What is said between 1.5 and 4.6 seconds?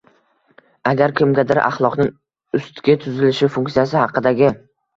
axloqning “ustki tuzilishi” funksiyasi haqidagi